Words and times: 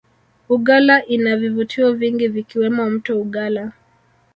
uggala 0.49 1.05
inavivutio 1.05 1.93
vingi 1.93 2.27
vikiwemo 2.27 2.85
mto 2.89 3.21
ugalla 3.21 3.71